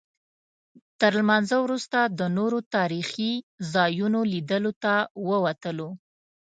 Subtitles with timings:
[0.99, 3.31] تر لمانځه وروسته د نورو تاریخي
[3.73, 4.93] ځایونو لیدلو ته
[5.27, 5.89] ووتلو.